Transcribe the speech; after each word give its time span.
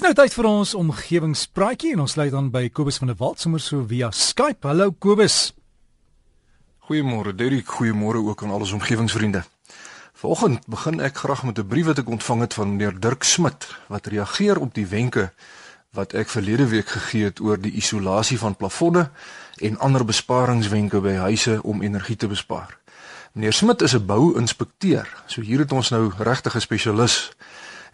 Dis 0.00 0.06
nou 0.08 0.16
tyd 0.16 0.32
vir 0.32 0.46
ons 0.48 0.70
omgewingspraatjie 0.80 1.90
en 1.92 2.00
ons 2.06 2.14
sluit 2.16 2.30
dan 2.32 2.46
by 2.48 2.62
Kobus 2.72 2.96
van 3.02 3.10
der 3.10 3.18
Walt 3.20 3.42
sommer 3.42 3.60
so 3.60 3.82
via 3.84 4.08
Skype. 4.16 4.64
Hallo 4.64 4.94
Kobus. 4.96 5.50
Goeiemôre 6.88 7.34
Derek, 7.36 7.68
goeiemôre 7.68 8.22
ook 8.24 8.40
aan 8.40 8.54
al 8.54 8.64
ons 8.64 8.72
omgewingsvriende. 8.78 9.42
Vanoggend 10.22 10.64
begin 10.72 11.04
ek 11.04 11.20
graag 11.20 11.44
met 11.44 11.58
'n 11.60 11.68
brief 11.68 11.90
wat 11.92 11.98
ek 12.00 12.08
ontvang 12.08 12.40
het 12.40 12.54
van 12.54 12.70
meneer 12.70 12.96
Dirk 13.00 13.28
Smit 13.28 13.68
wat 13.92 14.06
reageer 14.06 14.56
op 14.56 14.72
die 14.74 14.86
wenke 14.86 15.32
wat 15.92 16.14
ek 16.14 16.32
verlede 16.32 16.68
week 16.68 16.88
gegee 16.88 17.24
het 17.24 17.40
oor 17.40 17.60
die 17.60 17.76
isolasie 17.76 18.38
van 18.38 18.56
plafonne 18.56 19.10
en 19.60 19.78
ander 19.78 20.04
besparingswenke 20.04 21.00
by 21.00 21.14
huise 21.28 21.62
om 21.62 21.82
energie 21.82 22.16
te 22.16 22.26
bespaar. 22.26 22.78
Meneer 23.32 23.52
Smit 23.52 23.82
is 23.82 23.94
'n 23.94 24.06
bou-inspekteur, 24.06 25.22
so 25.26 25.42
hier 25.42 25.58
het 25.58 25.72
ons 25.72 25.90
nou 25.90 26.10
regtig 26.16 26.54
'n 26.54 26.60
spesialis 26.60 27.36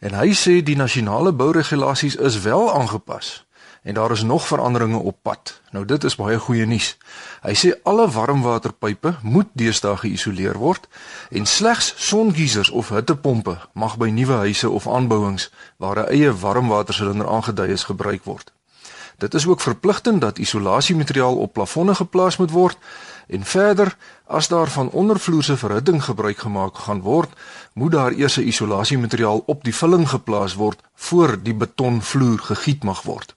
En 0.01 0.15
hy 0.15 0.33
sê 0.35 0.63
die 0.63 0.77
nasionale 0.77 1.33
bouregulasies 1.33 2.17
is 2.17 2.41
wel 2.41 2.73
aangepas 2.75 3.47
en 3.87 3.95
daar 3.95 4.11
is 4.11 4.23
nog 4.23 4.47
veranderinge 4.47 4.99
op 4.99 5.17
pad. 5.23 5.61
Nou 5.71 5.85
dit 5.85 6.05
is 6.05 6.17
baie 6.17 6.39
goeie 6.39 6.67
nuus. 6.67 6.97
Hy 7.43 7.55
sê 7.55 7.71
alle 7.87 8.09
warmwaterpype 8.11 9.13
moet 9.23 9.53
deesdae 9.55 9.95
geïsoleer 10.03 10.59
word 10.59 10.89
en 11.31 11.47
slegs 11.47 11.93
songeisers 12.09 12.71
of 12.71 12.91
hittepompe 12.91 13.55
mag 13.73 13.95
by 13.97 14.11
nuwe 14.11 14.41
huise 14.43 14.71
of 14.71 14.89
aanbouings 14.91 15.51
waar 15.77 16.03
'n 16.03 16.11
eie 16.11 16.35
warmwatersilinder 16.35 17.29
aangedui 17.29 17.69
is 17.71 17.85
gebruik 17.85 18.25
word. 18.25 18.53
Dit 19.19 19.35
is 19.35 19.47
ook 19.47 19.61
verpligtend 19.61 20.21
dat 20.21 20.39
isolasiemateriaal 20.39 21.37
op 21.37 21.53
plafonne 21.53 21.95
geplaas 21.95 22.37
moet 22.37 22.51
word 22.51 22.79
En 23.27 23.45
verder, 23.45 23.97
as 24.27 24.49
daar 24.49 24.71
van 24.71 24.91
ondervloerse 24.91 25.57
verhitting 25.57 26.05
gebruik 26.05 26.39
gemaak 26.39 26.79
gaan 26.79 27.01
word, 27.01 27.31
moet 27.73 27.93
daar 27.93 28.13
eers 28.13 28.37
'n 28.37 28.47
isolasiemateriaal 28.47 29.43
op 29.47 29.65
die 29.65 29.75
vulling 29.75 30.09
geplaas 30.09 30.55
word 30.55 30.81
voor 30.95 31.43
die 31.43 31.55
betonvloer 31.55 32.39
gegiet 32.39 32.85
mag 32.85 33.03
word. 33.03 33.35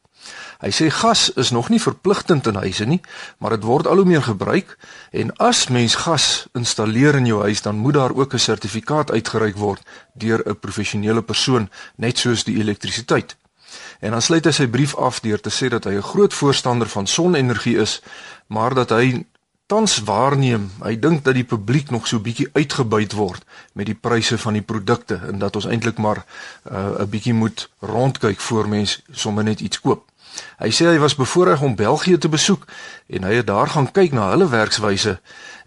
Hy 0.60 0.70
sê 0.70 0.90
gas 0.90 1.34
is 1.34 1.50
nog 1.50 1.70
nie 1.70 1.82
verpligtend 1.82 2.48
in 2.48 2.56
huise 2.56 2.86
nie, 2.86 3.02
maar 3.38 3.50
dit 3.50 3.64
word 3.64 3.88
al 3.88 3.96
hoe 3.96 4.06
meer 4.06 4.22
gebruik 4.22 4.78
en 5.12 5.36
as 5.36 5.68
mens 5.68 5.96
gas 5.96 6.48
installeer 6.54 7.16
in 7.16 7.26
jou 7.26 7.42
huis, 7.42 7.62
dan 7.62 7.76
moet 7.76 7.94
daar 7.94 8.16
ook 8.16 8.34
'n 8.34 8.38
sertifikaat 8.40 9.12
uitgereik 9.12 9.58
word 9.58 9.82
deur 10.14 10.44
'n 10.46 10.60
professionele 10.60 11.22
persoon, 11.22 11.70
net 11.96 12.18
soos 12.18 12.44
die 12.44 12.60
elektrisiteit. 12.60 13.38
En 14.00 14.12
dan 14.12 14.22
sluit 14.22 14.46
hy 14.46 14.52
sy 14.52 14.68
brief 14.68 14.96
af 14.96 15.20
deur 15.20 15.40
te 15.40 15.52
sê 15.52 15.68
dat 15.68 15.84
hy 15.84 15.98
'n 15.98 16.10
groot 16.12 16.34
voorstander 16.34 16.88
van 16.88 17.08
sonenergie 17.08 17.78
is, 17.78 18.02
maar 18.48 18.74
dat 18.74 18.90
hy 18.90 19.26
tans 19.70 20.00
waarneem. 20.04 20.72
Hy 20.82 21.00
dink 21.00 21.24
dat 21.24 21.34
die 21.34 21.46
publiek 21.46 21.90
nog 21.90 22.08
so 22.08 22.20
bietjie 22.20 22.50
uitgebuit 22.54 23.14
word 23.14 23.44
met 23.74 23.86
die 23.86 23.96
pryse 23.96 24.38
van 24.38 24.54
die 24.54 24.66
produkte 24.66 25.20
en 25.30 25.40
dat 25.40 25.56
ons 25.56 25.66
eintlik 25.70 25.98
maar 25.98 26.26
uh, 26.72 26.78
'n 26.78 27.02
uh, 27.02 27.06
bietjie 27.06 27.34
moet 27.34 27.70
rondkyk 27.80 28.40
voor 28.40 28.70
mens 28.70 29.02
sommer 29.12 29.44
net 29.44 29.60
iets 29.60 29.82
koop. 29.82 30.09
Hy 30.60 30.70
sê 30.76 30.90
hy 30.92 31.00
was 31.00 31.16
bevoorreg 31.16 31.62
om 31.62 31.76
België 31.76 32.18
te 32.18 32.30
besoek 32.30 32.66
en 33.08 33.24
hy 33.24 33.40
het 33.40 33.48
daar 33.48 33.68
gaan 33.68 33.92
kyk 33.92 34.12
na 34.12 34.30
hulle 34.34 34.50
werkswyse 34.50 35.20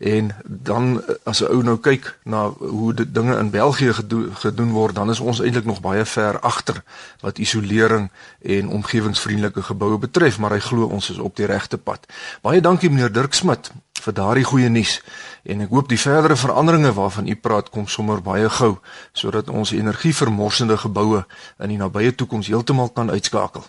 en 0.02 0.34
dan 0.44 1.02
as 1.24 1.40
'n 1.40 1.50
ou 1.54 1.62
nou 1.62 1.78
kyk 1.78 2.18
na 2.24 2.48
hoe 2.48 2.94
dit 2.94 3.14
dinge 3.14 3.38
in 3.38 3.50
België 3.50 3.92
gedo 3.92 4.28
gedoen 4.34 4.70
word, 4.70 4.94
dan 4.94 5.10
is 5.10 5.20
ons 5.20 5.40
eintlik 5.40 5.64
nog 5.64 5.80
baie 5.80 6.04
ver 6.04 6.40
agter 6.40 6.82
wat 7.20 7.38
isolering 7.38 8.10
en 8.42 8.68
omgewingsvriendelike 8.68 9.62
geboue 9.62 9.98
betref, 9.98 10.38
maar 10.38 10.50
hy 10.50 10.58
glo 10.58 10.86
ons 10.86 11.10
is 11.10 11.18
op 11.18 11.36
die 11.36 11.46
regte 11.46 11.78
pad. 11.78 12.06
Baie 12.40 12.60
dankie 12.60 12.90
meneer 12.90 13.12
Dirk 13.12 13.34
Smit 13.34 13.70
vir 14.02 14.12
daardie 14.12 14.44
goeie 14.44 14.68
nuus 14.68 15.00
en 15.42 15.60
ek 15.60 15.70
hoop 15.70 15.88
die 15.88 16.00
verdere 16.00 16.36
veranderinge 16.36 16.92
waarvan 16.92 17.28
u 17.28 17.34
praat 17.36 17.70
kom 17.70 17.86
sommer 17.86 18.22
baie 18.22 18.48
gou 18.48 18.78
sodat 19.12 19.48
ons 19.48 19.72
energievermorsende 19.72 20.76
geboue 20.76 21.24
in 21.58 21.68
die 21.68 21.78
nabye 21.78 22.14
toekoms 22.14 22.46
heeltemal 22.46 22.88
kan 22.88 23.10
uitskakel. 23.10 23.64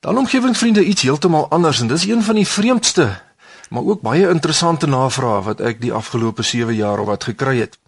Dan 0.00 0.18
omgewingsvriende 0.18 0.84
iets 0.84 1.02
heeltemal 1.02 1.48
anders 1.48 1.80
en 1.80 1.86
dis 1.86 2.06
een 2.06 2.22
van 2.22 2.34
die 2.34 2.46
vreemdste 2.46 3.20
maar 3.70 3.84
ook 3.84 4.00
baie 4.00 4.28
interessante 4.28 4.86
navrae 4.86 5.42
wat 5.46 5.60
ek 5.60 5.78
die 5.80 5.92
afgelope 5.94 6.42
7 6.42 6.74
jaar 6.74 6.98
of 6.98 7.06
wat 7.06 7.24
gekry 7.24 7.58
het. 7.60 7.78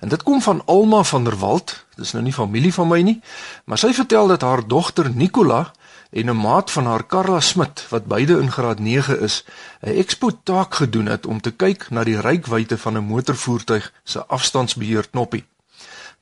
En 0.00 0.08
dit 0.08 0.22
kom 0.22 0.42
van 0.42 0.62
Alma 0.66 1.02
van 1.02 1.24
der 1.24 1.36
Walt. 1.38 1.74
Dis 1.96 2.12
nou 2.12 2.22
nie 2.24 2.32
familie 2.32 2.74
van 2.74 2.88
my 2.88 3.00
nie, 3.02 3.20
maar 3.64 3.78
sy 3.78 3.92
vertel 3.94 4.30
dat 4.30 4.42
haar 4.46 4.62
dogter 4.66 5.10
Nicola 5.14 5.72
en 6.10 6.30
'n 6.30 6.36
maat 6.36 6.70
van 6.70 6.86
haar 6.86 7.04
Karla 7.04 7.40
Smit 7.40 7.86
wat 7.90 8.06
beide 8.06 8.38
in 8.40 8.52
graad 8.52 8.78
9 8.78 9.20
is, 9.20 9.44
'n 9.82 9.96
expo 9.96 10.30
taak 10.42 10.74
gedoen 10.74 11.06
het 11.06 11.26
om 11.26 11.40
te 11.40 11.50
kyk 11.50 11.90
na 11.90 12.04
die 12.04 12.20
rykwyte 12.20 12.78
van 12.78 12.96
'n 12.96 13.06
motorvoertuig 13.06 13.92
se 14.04 14.26
afstandsbeheer 14.26 15.08
knoppie. 15.10 15.44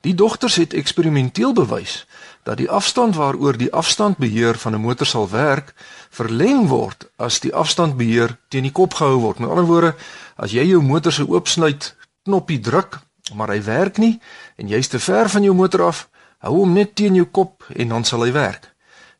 Die 0.03 0.15
dogters 0.15 0.55
het 0.59 0.73
eksperimenteel 0.73 1.53
bewys 1.53 2.03
dat 2.43 2.57
die 2.59 2.67
afstand 2.69 3.15
waaroor 3.15 3.55
die 3.57 3.71
afstandbeheer 3.71 4.57
van 4.59 4.75
'n 4.75 4.81
motor 4.83 5.07
sal 5.07 5.29
werk, 5.29 5.73
verleng 6.09 6.67
word 6.67 7.07
as 7.15 7.39
die 7.39 7.53
afstandbeheer 7.55 8.37
teen 8.47 8.67
die 8.67 8.71
kop 8.71 8.93
gehou 8.93 9.19
word. 9.19 9.39
Met 9.39 9.49
ander 9.49 9.65
woorde, 9.65 9.95
as 10.35 10.51
jy 10.51 10.63
jou 10.67 10.81
motor 10.81 11.11
se 11.11 11.27
oopsluit 11.27 11.95
knoppie 12.23 12.59
druk, 12.59 12.99
maar 13.33 13.47
hy 13.47 13.63
werk 13.63 13.97
nie 13.97 14.19
en 14.55 14.67
jy's 14.67 14.87
te 14.87 14.99
ver 14.99 15.29
van 15.29 15.43
jou 15.43 15.55
motor 15.55 15.81
af, 15.81 16.09
hou 16.37 16.57
hom 16.57 16.73
net 16.73 16.95
teen 16.95 17.15
jou 17.15 17.25
kop 17.25 17.63
en 17.75 17.87
dan 17.87 18.03
sal 18.03 18.23
hy 18.23 18.31
werk. 18.31 18.73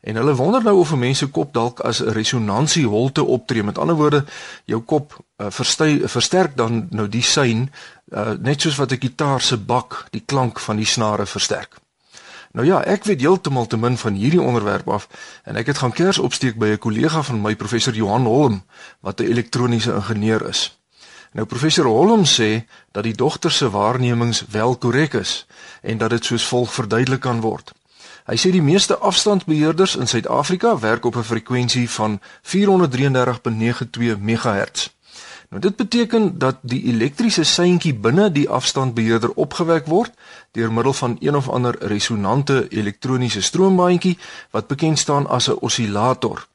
En 0.03 0.15
hulle 0.19 0.35
wonder 0.35 0.63
nou 0.63 0.79
of 0.79 0.91
'n 0.91 0.99
mens 0.99 1.17
se 1.17 1.27
kop 1.27 1.53
dalk 1.53 1.79
as 1.79 2.01
'n 2.01 2.11
resonansie-holte 2.11 3.23
optree. 3.23 3.63
Met 3.63 3.77
ander 3.77 3.95
woorde, 3.95 4.25
jou 4.65 4.81
kop 4.81 5.23
uh, 5.37 5.47
verstuy, 5.49 6.07
versterk 6.07 6.57
dan 6.57 6.87
nou 6.89 7.07
die 7.07 7.21
sein 7.21 7.71
uh, 8.13 8.33
net 8.39 8.61
soos 8.61 8.75
wat 8.75 8.91
'n 8.91 9.01
gitaar 9.01 9.41
se 9.41 9.57
bak 9.57 10.05
die 10.11 10.23
klank 10.25 10.59
van 10.59 10.75
die 10.75 10.85
snare 10.85 11.25
versterk. 11.25 11.81
Nou 12.51 12.65
ja, 12.65 12.83
ek 12.85 13.03
weet 13.03 13.21
heeltemal 13.21 13.65
te 13.65 13.77
min 13.77 13.97
van 13.97 14.13
hierdie 14.13 14.41
onderwerp 14.41 14.89
af 14.89 15.07
en 15.43 15.55
ek 15.55 15.65
het 15.65 15.77
gaan 15.77 15.91
kers 15.91 16.19
opsteek 16.19 16.55
by 16.55 16.65
'n 16.65 16.77
kollega 16.77 17.21
van 17.21 17.41
my 17.41 17.55
professor 17.55 17.93
Johan 17.93 18.25
Holm 18.25 18.63
wat 18.99 19.19
'n 19.19 19.25
elektroniese 19.25 19.93
ingenieur 19.93 20.47
is. 20.47 20.77
Nou 21.33 21.45
professor 21.45 21.85
Holm 21.85 22.25
sê 22.25 22.65
dat 22.91 23.03
die 23.03 23.13
dogter 23.13 23.51
se 23.51 23.69
waarnemings 23.69 24.45
wel 24.49 24.75
korrek 24.77 25.13
is 25.13 25.45
en 25.81 25.97
dat 25.97 26.09
dit 26.09 26.25
soos 26.25 26.45
volg 26.45 26.73
verduidelik 26.73 27.19
kan 27.19 27.41
word. 27.41 27.73
Hy 28.23 28.37
sê 28.37 28.51
die 28.51 28.61
meeste 28.61 28.97
afstandsbeheerders 28.97 29.95
in 29.95 30.07
Suid-Afrika 30.07 30.79
werk 30.79 31.05
op 31.05 31.15
'n 31.15 31.23
frekwensie 31.23 31.89
van 31.89 32.21
433.92 32.41 34.17
MHz. 34.19 34.89
Nou 35.53 35.65
dit 35.65 35.75
beteken 35.75 36.37
dat 36.41 36.55
die 36.65 36.81
elektriese 36.89 37.43
seintjie 37.45 37.93
binne 37.93 38.31
die 38.33 38.49
afstandbeheerder 38.49 39.35
opgewek 39.37 39.85
word 39.85 40.09
deur 40.57 40.73
middel 40.73 40.93
van 40.97 41.13
een 41.19 41.35
of 41.37 41.49
ander 41.49 41.75
resonante 41.91 42.67
elektroniese 42.69 43.41
stroombaantjie 43.41 44.17
wat 44.49 44.67
bekend 44.67 44.99
staan 44.99 45.27
as 45.27 45.49
'n 45.49 45.57
osilator. 45.61 46.47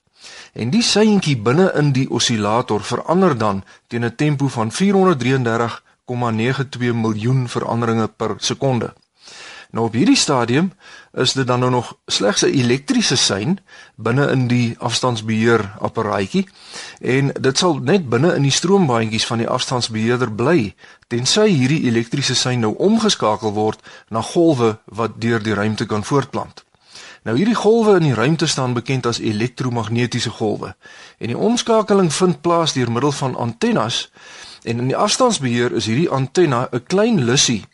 En 0.53 0.71
die 0.71 0.83
seintjie 0.83 1.39
binne 1.39 1.73
in 1.79 1.93
die 1.93 2.11
osilator 2.11 2.83
verander 2.83 3.39
dan 3.39 3.65
teen 3.87 4.05
'n 4.05 4.15
tempo 4.15 4.49
van 4.49 4.73
433,92 4.73 6.93
miljoen 6.93 7.49
veranderinge 7.49 8.09
per 8.09 8.35
sekonde. 8.39 8.95
Nou 9.71 9.87
op 9.87 9.93
hierdie 9.93 10.17
stadium 10.17 10.73
is 11.13 11.33
dit 11.33 11.47
dan 11.47 11.61
nou 11.61 11.71
nog 11.71 11.97
slegs 12.07 12.43
'n 12.43 12.53
elektriese 12.53 13.17
sein 13.17 13.59
binne 13.95 14.31
in 14.31 14.47
die 14.47 14.77
afstandsbeheer 14.79 15.75
apparaatjie 15.79 16.49
en 17.01 17.33
dit 17.41 17.59
sal 17.59 17.75
net 17.75 18.09
binne 18.09 18.35
in 18.35 18.43
die 18.43 18.51
stroombaantjies 18.51 19.27
van 19.27 19.39
die 19.39 19.49
afstandsbeheerder 19.49 20.33
bly 20.33 20.75
tensy 21.07 21.49
hierdie 21.49 21.85
elektriese 21.85 22.35
sein 22.35 22.61
nou 22.61 22.75
omgeskakel 22.77 23.53
word 23.53 23.81
na 24.09 24.23
golwe 24.23 24.79
wat 24.85 25.21
deur 25.21 25.43
die 25.43 25.55
ruimte 25.55 25.87
kan 25.87 26.05
voortplant. 26.05 26.65
Nou 27.23 27.37
hierdie 27.37 27.55
golwe 27.55 27.97
in 27.97 28.03
die 28.03 28.15
ruimte 28.15 28.47
staan 28.47 28.73
bekend 28.73 29.07
as 29.07 29.19
elektromagnetiese 29.19 30.31
golwe 30.31 30.77
en 31.19 31.27
die 31.27 31.39
omskakeling 31.39 32.13
vind 32.13 32.41
plaas 32.41 32.73
deur 32.73 32.91
middel 32.91 33.13
van 33.13 33.37
antennes 33.37 34.11
en 34.63 34.79
in 34.79 34.87
die 34.87 34.97
afstandsbeheer 34.97 35.73
is 35.73 35.87
hierdie 35.87 36.11
antenna 36.11 36.69
'n 36.73 36.83
klein 36.87 37.25
lussie 37.25 37.65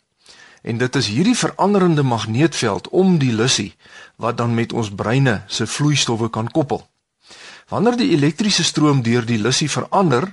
En 0.65 0.77
dit 0.77 0.95
is 0.95 1.07
hierdie 1.07 1.37
veranderende 1.37 2.03
magneetveld 2.03 2.89
om 2.89 3.17
die 3.21 3.33
lussie 3.33 3.75
wat 4.15 4.37
dan 4.37 4.53
met 4.53 4.73
ons 4.73 4.89
breine 4.89 5.43
se 5.47 5.67
vloeistowwe 5.67 6.29
kan 6.29 6.49
koppel. 6.51 6.81
Wanneer 7.69 7.97
die 7.97 8.09
elektriese 8.15 8.63
stroom 8.63 9.03
deur 9.05 9.25
die 9.25 9.37
lussie 9.37 9.69
verander, 9.69 10.25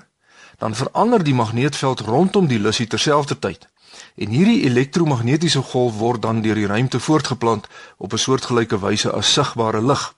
dan 0.59 0.75
verander 0.75 1.25
die 1.25 1.35
magneetveld 1.35 2.01
rondom 2.01 2.49
die 2.49 2.61
lussie 2.61 2.87
terselfdertyd. 2.87 3.69
En 4.17 4.33
hierdie 4.33 4.63
elektromagnetiese 4.65 5.63
golf 5.73 5.99
word 6.01 6.23
dan 6.23 6.41
deur 6.41 6.57
die 6.57 6.67
ruimte 6.67 7.01
voortgeplant 7.01 7.69
op 7.97 8.13
'n 8.13 8.25
soortgelyke 8.25 8.79
wyse 8.81 9.13
as 9.13 9.33
sigbare 9.33 9.85
lig. 9.85 10.15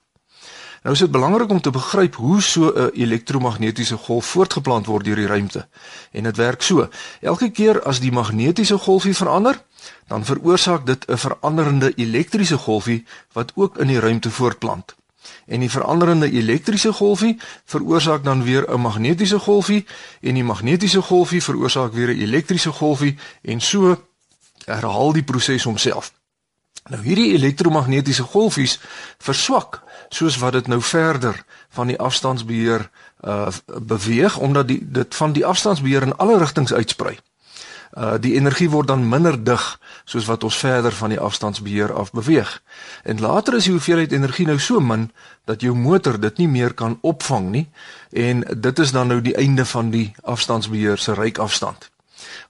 Nou 0.85 0.93
is 0.93 1.01
dit 1.01 1.11
belangrik 1.11 1.49
om 1.49 1.61
te 1.61 1.71
begryp 1.73 2.15
hoe 2.15 2.41
so 2.41 2.69
'n 2.69 2.89
elektromagnetiese 2.93 3.97
golf 3.97 4.25
voortgeplant 4.25 4.85
word 4.85 5.05
deur 5.05 5.15
die 5.15 5.25
ruimte. 5.25 5.67
En 6.11 6.23
dit 6.23 6.35
werk 6.35 6.61
so: 6.61 6.89
elke 7.21 7.49
keer 7.49 7.83
as 7.83 7.99
die 7.99 8.11
magnetiese 8.11 8.77
golfie 8.77 9.15
verander, 9.15 9.63
dan 10.07 10.25
veroorsaak 10.25 10.85
dit 10.85 11.05
'n 11.07 11.17
veranderende 11.17 11.93
elektriese 11.95 12.57
golfie 12.57 13.05
wat 13.31 13.51
ook 13.55 13.77
in 13.77 13.87
die 13.87 13.99
ruimte 13.99 14.31
voortplant. 14.31 14.95
En 15.45 15.59
die 15.59 15.71
veranderende 15.71 16.31
elektriese 16.31 16.93
golfie 16.93 17.39
veroorsaak 17.65 18.23
dan 18.23 18.43
weer 18.43 18.73
'n 18.73 18.81
magnetiese 18.81 19.39
golfie 19.39 19.85
en 20.21 20.33
die 20.33 20.43
magnetiese 20.43 21.01
golfie 21.01 21.43
veroorsaak 21.43 21.93
weer 21.93 22.07
'n 22.07 22.21
elektriese 22.21 22.71
golfie 22.71 23.17
en 23.41 23.61
so 23.61 24.05
herhaal 24.65 25.13
die 25.13 25.23
proses 25.23 25.63
homself. 25.63 26.13
Nou 26.85 26.99
hierdie 27.01 27.31
elektromagnetiese 27.33 28.23
golfies 28.29 28.75
verswak 29.17 29.79
soos 30.13 30.35
wat 30.37 30.53
dit 30.53 30.67
nou 30.69 30.77
verder 30.85 31.39
van 31.73 31.89
die 31.89 31.97
afstandsbeheer 31.97 32.89
uh 33.25 33.47
beweeg 33.81 34.37
omdat 34.37 34.67
die 34.67 34.77
dit 34.97 35.15
van 35.15 35.33
die 35.33 35.45
afstandsbeheer 35.45 36.05
in 36.05 36.13
alle 36.21 36.37
rigtings 36.37 36.73
uitsprei. 36.73 37.15
Uh 37.97 38.19
die 38.21 38.35
energie 38.37 38.69
word 38.69 38.87
dan 38.87 39.07
minder 39.09 39.43
dig 39.43 39.65
soos 40.05 40.29
wat 40.29 40.43
ons 40.43 40.59
verder 40.61 40.93
van 40.93 41.09
die 41.09 41.19
afstandsbeheer 41.19 41.93
af 41.93 42.11
beweeg. 42.11 42.61
En 43.03 43.19
later 43.19 43.57
is 43.57 43.65
die 43.65 43.73
hoeveelheid 43.73 44.11
energie 44.11 44.45
nou 44.45 44.59
so 44.59 44.79
min 44.79 45.09
dat 45.49 45.65
jou 45.65 45.73
motor 45.73 46.19
dit 46.19 46.37
nie 46.37 46.47
meer 46.47 46.73
kan 46.73 46.99
opvang 47.01 47.49
nie 47.49 47.65
en 48.13 48.45
dit 48.57 48.79
is 48.79 48.91
dan 48.91 49.07
nou 49.07 49.21
die 49.21 49.35
einde 49.35 49.65
van 49.65 49.89
die 49.89 50.13
afstandsbeheer 50.21 50.97
se 50.97 51.13
reikafstand. 51.13 51.89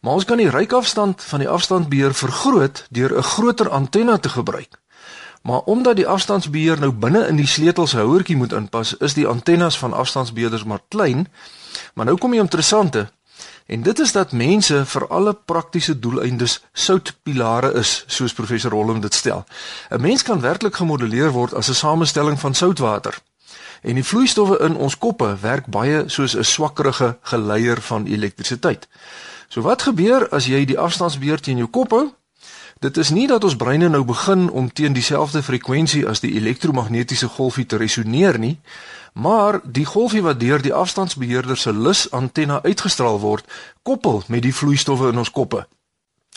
Maar 0.02 0.14
ons 0.14 0.26
kan 0.26 0.38
die 0.38 0.50
reikafstand 0.50 1.24
van 1.24 1.40
die 1.40 1.50
afstandsbeheer 1.50 2.14
vergroot 2.14 2.86
deur 2.90 3.18
'n 3.18 3.24
groter 3.24 3.70
antenna 3.70 4.18
te 4.18 4.30
gebruik. 4.30 4.80
Maar 5.46 5.60
omdat 5.60 5.96
die 5.96 6.08
afstandsbeheer 6.08 6.80
nou 6.80 6.92
binne 6.92 7.28
in 7.28 7.36
die 7.36 7.48
sleutelshouertjie 7.48 8.38
moet 8.38 8.54
inpas, 8.54 8.98
is 8.98 9.14
die 9.14 9.28
antennes 9.28 9.78
van 9.78 9.94
afstandsbeheerders 9.94 10.64
maar 10.64 10.82
klein. 10.88 11.28
Maar 11.94 12.06
nou 12.06 12.18
kom 12.18 12.32
die 12.32 12.40
interessante 12.40 13.12
en 13.66 13.82
dit 13.82 14.00
is 14.00 14.12
dat 14.12 14.32
mense 14.32 14.86
vir 14.86 15.08
alle 15.08 15.34
praktiese 15.34 16.00
doeleindes 16.00 16.64
soutpilare 16.74 17.74
is, 17.74 18.04
soos 18.08 18.34
professor 18.34 18.72
Hollum 18.72 19.02
dit 19.02 19.14
stel. 19.14 19.46
'n 19.90 20.02
Mens 20.02 20.24
kan 20.24 20.42
werklik 20.42 20.76
gemodelleer 20.76 21.32
word 21.32 21.54
as 21.54 21.70
'n 21.70 21.74
samestelling 21.74 22.40
van 22.40 22.54
soutwater. 22.54 23.18
En 23.82 23.96
die 23.96 24.04
vloeistowwe 24.04 24.60
in 24.60 24.76
ons 24.76 24.98
koppe 24.98 25.38
werk 25.42 25.66
baie 25.66 26.04
soos 26.08 26.36
'n 26.36 26.44
swakkerige 26.44 27.18
geleier 27.22 27.82
van 27.82 28.06
elektrisiteit. 28.06 28.88
So 29.56 29.62
wat 29.64 29.86
gebeur 29.88 30.26
as 30.36 30.50
jy 30.52 30.66
die 30.68 30.76
afstandsbeheer 30.76 31.40
teen 31.40 31.62
jou 31.62 31.70
kop 31.72 31.94
hou? 31.96 32.10
Dit 32.84 32.98
is 33.00 33.14
nie 33.16 33.24
dat 33.32 33.46
ons 33.48 33.56
breine 33.56 33.88
nou 33.88 34.02
begin 34.04 34.50
om 34.52 34.66
teen 34.68 34.92
dieselfde 34.92 35.40
frekwensie 35.48 36.02
as 36.12 36.20
die 36.20 36.34
elektromagnetiese 36.36 37.30
golfie 37.38 37.64
te 37.64 37.78
resoneer 37.80 38.36
nie, 38.36 38.58
maar 39.14 39.62
die 39.64 39.86
golfie 39.88 40.20
wat 40.26 40.42
deur 40.42 40.60
die 40.60 40.74
afstandsbeheerder 40.76 41.56
se 41.56 41.72
lus 41.72 42.02
antenna 42.12 42.58
uitgestraal 42.66 43.22
word, 43.24 43.48
koppel 43.88 44.26
met 44.28 44.44
die 44.44 44.52
vloeistowwe 44.52 45.14
in 45.14 45.24
ons 45.24 45.32
koppe. 45.32 45.62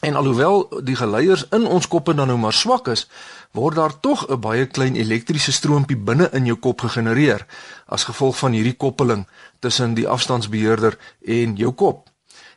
En 0.06 0.14
alhoewel 0.14 0.68
die 0.86 0.94
geleiers 1.00 1.42
in 1.50 1.66
ons 1.66 1.88
koppe 1.90 2.14
dan 2.14 2.30
nou 2.30 2.38
maar 2.38 2.54
swak 2.54 2.86
is, 2.94 3.08
word 3.50 3.80
daar 3.80 3.96
tog 4.00 4.28
'n 4.30 4.38
baie 4.40 4.66
klein 4.66 4.94
elektriese 4.94 5.52
stroompie 5.52 5.98
binne 5.98 6.30
in 6.32 6.46
jou 6.46 6.56
kop 6.56 6.86
gegenereer 6.86 7.46
as 7.86 8.04
gevolg 8.04 8.38
van 8.38 8.52
hierdie 8.52 8.78
koppeling 8.78 9.26
tussen 9.58 9.94
die 9.94 10.06
afstandsbeheerder 10.08 10.98
en 11.26 11.56
jou 11.56 11.72
kop. 11.72 12.07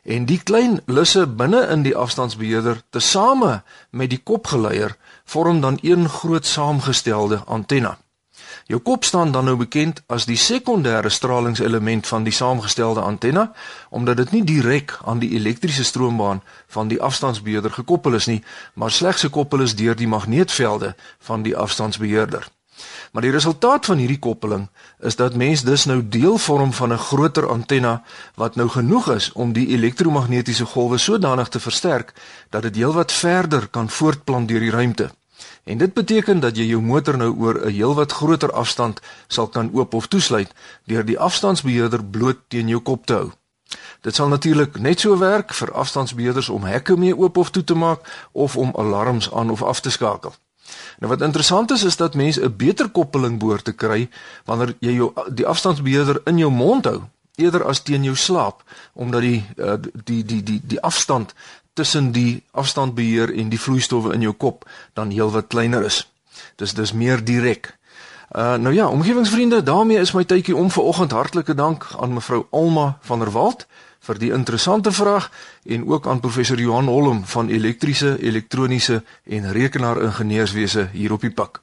En 0.02 0.24
die 0.26 0.40
klein 0.42 0.80
lusse 0.86 1.26
binne 1.26 1.60
in 1.70 1.82
die 1.82 1.96
afstandsbeheerder 1.96 2.82
tesame 2.90 3.62
met 3.90 4.10
die 4.10 4.18
kopgeleier 4.18 4.96
vorm 5.24 5.60
dan 5.60 5.78
een 5.82 6.08
groot 6.08 6.46
saamgestelde 6.46 7.42
antenna. 7.46 7.98
Jou 8.66 8.80
kop 8.80 9.04
staan 9.04 9.32
dan 9.32 9.44
nou 9.44 9.56
bekend 9.56 10.02
as 10.06 10.24
die 10.26 10.36
sekondêre 10.36 11.08
stralingselement 11.08 12.06
van 12.06 12.22
die 12.26 12.32
saamgestelde 12.32 13.00
antenna 13.00 13.52
omdat 13.90 14.16
dit 14.16 14.30
nie 14.30 14.44
direk 14.44 14.98
aan 15.04 15.18
die 15.22 15.30
elektriese 15.38 15.84
stroombaan 15.84 16.42
van 16.66 16.88
die 16.88 17.00
afstandsbeheerder 17.02 17.70
gekoppel 17.70 18.14
is 18.14 18.26
nie, 18.26 18.42
maar 18.74 18.90
slegs 18.90 19.20
gekoppel 19.20 19.60
is 19.60 19.76
deur 19.76 19.96
die 19.96 20.08
magneetvelde 20.08 20.94
van 21.18 21.42
die 21.42 21.56
afstandsbeheerder. 21.56 22.48
Maar 23.12 23.22
die 23.22 23.30
resultaat 23.30 23.84
van 23.84 23.96
hierdie 23.96 24.18
koppeling 24.18 24.68
is 24.98 25.16
dat 25.16 25.34
mens 25.34 25.62
dus 25.62 25.84
nou 25.84 26.08
deel 26.08 26.38
vorm 26.38 26.72
van 26.72 26.92
'n 26.92 26.98
groter 26.98 27.48
antenna 27.48 28.02
wat 28.34 28.54
nou 28.56 28.68
genoeg 28.68 29.10
is 29.10 29.32
om 29.32 29.52
die 29.52 29.68
elektromagnetiese 29.68 30.64
golwe 30.64 30.98
sodanig 30.98 31.48
te 31.48 31.60
versterk 31.60 32.12
dat 32.50 32.62
dit 32.62 32.76
heelwat 32.76 33.12
verder 33.12 33.68
kan 33.68 33.90
voortplant 33.90 34.48
deur 34.48 34.60
die 34.60 34.70
ruimte. 34.70 35.10
En 35.64 35.78
dit 35.78 35.92
beteken 35.92 36.40
dat 36.40 36.56
jy 36.56 36.64
jou 36.64 36.82
motor 36.82 37.16
nou 37.16 37.34
oor 37.38 37.60
'n 37.66 37.70
heelwat 37.70 38.12
groter 38.12 38.52
afstand 38.52 39.00
sal 39.26 39.48
kan 39.48 39.70
oop 39.72 39.94
of 39.94 40.06
toesluit 40.06 40.52
deur 40.84 41.04
die 41.04 41.18
afstandsbeheerder 41.18 42.04
bloot 42.04 42.38
teen 42.48 42.68
jou 42.68 42.80
kop 42.80 43.06
te 43.06 43.12
hou. 43.12 43.30
Dit 44.00 44.14
sal 44.14 44.28
natuurlik 44.28 44.78
net 44.78 45.00
so 45.00 45.18
werk 45.18 45.54
vir 45.54 45.72
afstandsbeheerders 45.72 46.48
om 46.48 46.64
hekke 46.64 46.96
mee 46.96 47.16
oop 47.16 47.36
of 47.36 47.50
toe 47.50 47.64
te 47.64 47.74
maak 47.74 48.28
of 48.32 48.56
om 48.56 48.72
alarms 48.76 49.32
aan 49.32 49.50
of 49.50 49.62
af 49.62 49.80
te 49.80 49.90
skakel. 49.90 50.34
Nou 50.98 51.10
wat 51.10 51.22
interessant 51.22 51.70
is 51.70 51.82
is 51.82 51.96
dat 51.96 52.14
mense 52.14 52.40
'n 52.44 52.56
beter 52.56 52.88
koppeling 52.88 53.38
behoort 53.38 53.64
te 53.64 53.72
kry 53.72 54.08
wanneer 54.44 54.74
jy 54.80 54.92
jou 54.92 55.12
die 55.34 55.46
afstandsbeheerder 55.46 56.20
in 56.24 56.38
jou 56.38 56.50
mond 56.50 56.84
hou 56.84 57.02
eerder 57.36 57.64
as 57.64 57.82
teen 57.82 58.04
jou 58.04 58.16
slaap 58.16 58.62
omdat 58.92 59.20
die 59.20 59.44
uh, 59.56 59.74
die 60.04 60.24
die 60.24 60.42
die 60.42 60.60
die 60.64 60.80
afstand 60.80 61.34
tussen 61.72 62.12
die 62.12 62.42
afstandbeheer 62.50 63.32
en 63.34 63.48
die 63.48 63.60
vloeistowwe 63.60 64.12
in 64.14 64.20
jou 64.20 64.32
kop 64.32 64.68
dan 64.92 65.10
heelwat 65.10 65.46
kleiner 65.46 65.84
is. 65.84 66.02
Dis 66.56 66.74
dis 66.74 66.92
meer 66.92 67.24
direk. 67.24 67.76
Uh 68.36 68.54
nou 68.56 68.74
ja, 68.74 68.88
omgewingsvriende, 68.88 69.62
daarmee 69.62 70.00
is 70.00 70.12
my 70.12 70.24
tydjie 70.24 70.56
om 70.56 70.70
vir 70.70 70.84
oggend 70.84 71.12
hartlike 71.12 71.54
dank 71.54 71.86
aan 72.00 72.12
mevrou 72.12 72.46
Alma 72.50 72.98
van 73.00 73.18
der 73.18 73.32
Walt 73.32 73.66
vir 74.02 74.18
die 74.18 74.32
interessante 74.34 74.92
vraag 74.92 75.30
en 75.64 75.86
ook 75.86 76.06
aan 76.06 76.20
professor 76.20 76.60
Johan 76.60 76.90
Holm 76.90 77.24
van 77.24 77.48
elektriese, 77.48 78.18
elektroniese 78.20 79.02
en 79.24 79.52
rekenaar-ingenieurswese 79.52 80.88
hier 80.92 81.12
op 81.12 81.20
die 81.20 81.30
pak. 81.30 81.62